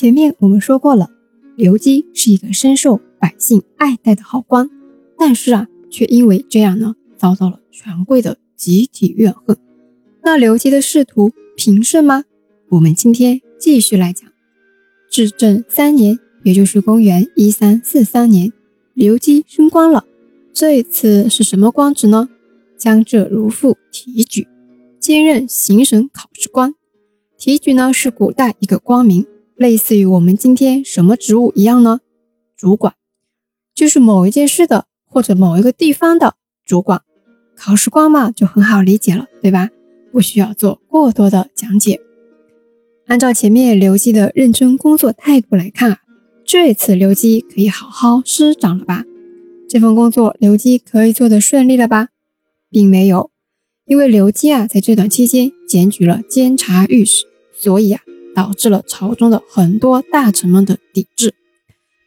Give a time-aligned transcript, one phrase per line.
[0.00, 1.10] 前面我们说过了，
[1.56, 4.70] 刘基是一个深受百姓爱戴的好官，
[5.18, 9.58] 但是啊，却因为这样呢，遭到了权贵的集体怨恨。
[10.22, 12.24] 那刘基的仕途平顺吗？
[12.70, 14.26] 我们今天继续来讲。
[15.10, 18.50] 至正三年，也就是公元一三四三年，
[18.94, 20.06] 刘基升官了。
[20.54, 22.30] 这一次是什么官职呢？
[22.78, 24.48] 江浙如父提举，
[24.98, 26.74] 兼任行省考试官。
[27.36, 29.26] 提举呢是古代一个官名，
[29.60, 32.00] 类似于我们今天什么职务一样呢？
[32.56, 32.94] 主管，
[33.74, 37.02] 就是某一件事的或者某一个地方的主管。
[37.54, 39.68] 考试官嘛，就很好理解了，对吧？
[40.10, 42.00] 不需要做过多的讲解。
[43.06, 45.98] 按照前面刘基的认真工作态度来看啊，
[46.42, 49.04] 这次刘基可以好好施展了吧？
[49.68, 52.08] 这份工作刘基可以做得顺利了吧？
[52.70, 53.30] 并没有，
[53.84, 58.00] 因为刘基啊在这段期间检举了监察御史，所以啊
[58.40, 61.34] 导致了朝中的很多大臣们的抵制。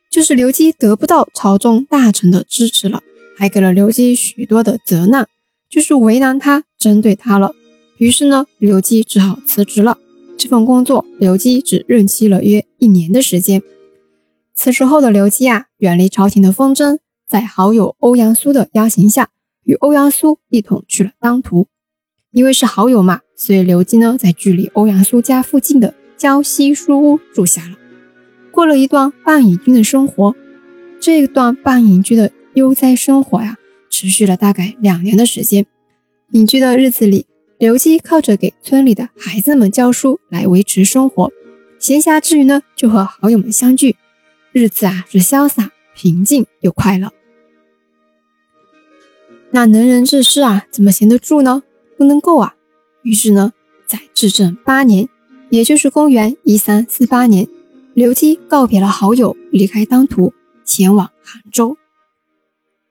[0.10, 3.04] 就是刘基得不到朝中大臣的支持了，
[3.38, 5.28] 还给了刘基许多的责难，
[5.70, 7.54] 就是为难他，针对他了。
[8.00, 10.00] 于是呢，刘基只好辞职了。
[10.36, 13.62] 这份工作，刘基只任期了约一年的时间。
[14.56, 16.98] 辞职后的刘基啊，远离朝廷的风筝，
[17.30, 19.30] 在好友欧阳苏的邀请下，
[19.66, 21.68] 与欧阳苏一同去了当涂。
[22.32, 27.76] 因为是好友嘛，所以刘基呢，在距离欧阳苏家附近的胶西书屋住下了，
[28.52, 30.36] 过了一段半隐居的生活。
[31.00, 33.58] 这段半隐居的悠哉生活呀，
[33.90, 35.66] 持续了大概两年的时间。
[36.32, 37.26] 隐居的日子里。
[37.60, 41.32] 刘基靠着给村里的孩子们教书来维持生活，
[41.80, 43.96] 闲暇之余呢，就和好友们相聚，
[44.52, 47.14] 日子啊是潇洒、平静又快乐。
[49.52, 51.64] 那能人志士啊，怎么闲得住呢？
[51.96, 52.56] 不能够啊。
[53.04, 53.54] 于是呢，
[53.86, 55.08] 在至正八年，
[55.54, 57.48] 也就是公元一三四八年，
[57.94, 60.34] 刘基告别了好友，离开当涂，
[60.66, 61.78] 前往杭州。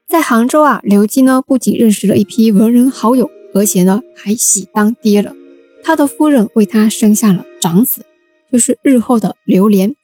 [0.08, 3.28] 在杭州啊，刘基呢不仅认识了一批文人好友。
[3.52, 5.34] 而且呢，还喜当爹了。
[5.83, 8.06] 他的夫人为他生下了长子，
[8.52, 9.96] 就是日后的刘连。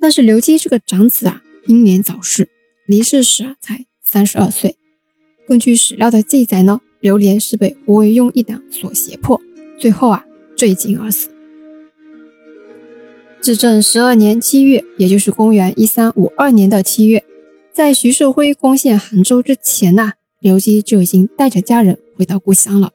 [0.00, 2.48] 但是刘基这个长子啊，英年早逝，
[2.86, 4.76] 离世时啊才三十二岁。
[5.46, 9.38] 根据史料的记载呢，刘连是被胡惟庸一党所胁迫，
[9.78, 10.24] 最后啊
[10.56, 11.28] 坠井而死。
[13.42, 17.24] 至正十二年七月，也就是公元一三五二年的七月，
[17.72, 21.98] 在徐寿辉攻陷杭州之前呐，刘基就已经带着家人。
[22.16, 22.90] 回到故乡了，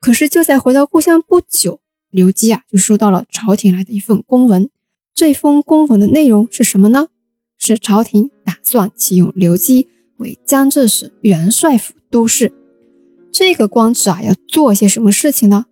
[0.00, 4.70] 可是就在回到故乡不久，刘基啊就收到了朝廷来的一份公文。
[5.12, 7.08] 这封公文的内容是什么呢？
[7.58, 9.88] 是朝廷打算启用刘基
[10.18, 12.52] 为江浙省元帅府都事。
[13.32, 15.66] 这个官职啊要做些什么事情呢？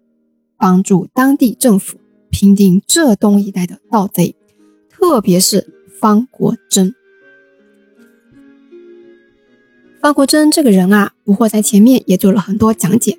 [0.58, 1.98] 帮助当地政府
[2.38, 4.36] 平定浙东一带的盗贼，
[4.90, 6.94] 特别是方国珍。
[10.02, 13.18] 方国珍这个人啊，不惑在前面也做了很多讲解，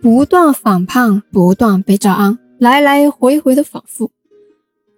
[0.00, 4.12] 不断反叛，不断被招安，来来回回的反复，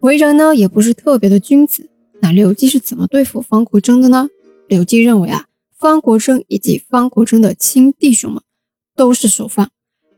[0.00, 1.88] 为人呢也不是特别的君子。
[2.20, 4.28] 那刘基是怎么对付方国珍的呢？
[4.68, 5.46] 刘基认为啊，
[5.78, 8.42] 方国珍以及方国珍的亲弟兄们
[8.94, 9.70] 都是首犯，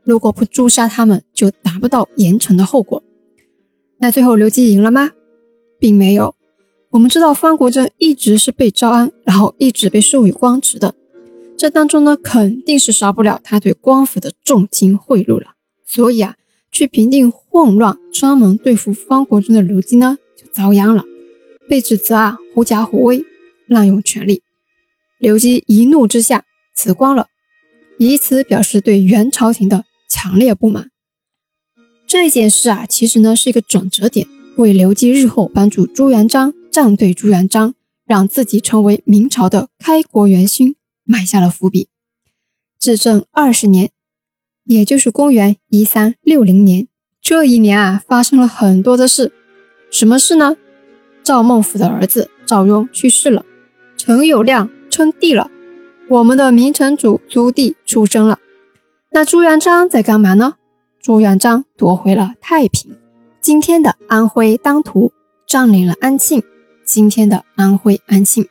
[0.02, 3.00] 如果不诛杀他们，就达不到严惩的后果。
[4.02, 5.12] 那最后刘基赢了吗？
[5.78, 6.34] 并没有。
[6.90, 10.96] 我们知道方国珍一直是被招安，然后一直被授予官职的，
[11.56, 15.52] 这当中呢肯定是少不了他对官府的重金贿赂了。
[15.86, 16.34] 所以啊，
[16.72, 21.04] 去平定混乱、专门对付方国珍的刘基呢就遭殃了，
[21.68, 23.24] 被指责啊狐假虎威、
[23.68, 24.42] 滥用权力。
[25.20, 27.28] 刘基一怒之下辞官了，
[27.98, 30.90] 以此表示对元朝廷的强烈不满。
[32.12, 36.52] 这件事啊，其实呢是一个转折点，为刘基日后帮助朱元璋。
[36.70, 37.74] 站队朱元璋，
[38.04, 41.88] 让自己成为明朝的开国元勋，埋下了伏笔。
[42.78, 43.92] 至正二十年，
[44.64, 46.86] 也就是公元一三六零年，
[47.22, 49.32] 这一年啊，发生了很多的事。
[49.90, 50.58] 什么事呢？
[51.22, 53.46] 赵孟頫的儿子赵雍去世了，
[53.96, 55.50] 陈友谅称帝了，
[56.10, 58.38] 我们的明成祖朱棣出生了。
[59.12, 60.56] 那朱元璋在干嘛呢？
[61.02, 62.96] 朱元璋夺回了太平，
[63.40, 65.12] 今天的安徽当涂，
[65.48, 66.40] 占领了安庆。
[66.84, 68.46] 今天的安徽安庆，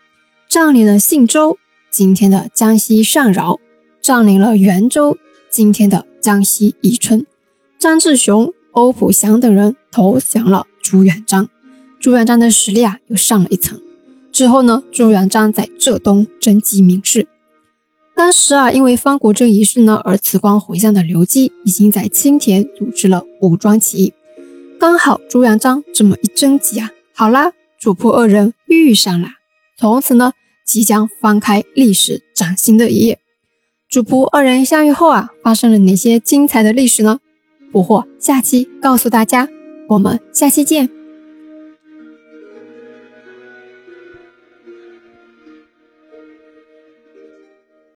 [0.49, 1.55] 占领了信州；
[1.89, 3.57] 今天的江西上饶，
[4.01, 5.15] 占领了袁州；
[5.49, 7.25] 今天的江西宜春，
[7.79, 11.47] 张志雄、欧普祥等人投降了朱元璋，
[12.01, 13.81] 朱元璋的实力啊又上了一层。
[14.33, 17.29] 之后呢，朱元璋在浙东征集名士。
[18.21, 24.13] 当时啊，因为方国珍一事呢而辞官回乡的刘基，已经在青田组织了武装起义。
[24.79, 26.91] 刚好朱元璋这么一征集啊。
[27.15, 29.29] 好啦，主仆二人遇上了，
[29.75, 30.33] 从此呢，
[30.63, 33.17] 即将翻开历史崭新的一页。
[33.89, 37.19] 主仆二人相遇后啊，发生了哪些精彩的历史呢？
[37.71, 39.49] 捕获下期告诉大家，
[39.89, 41.00] 我们下期见。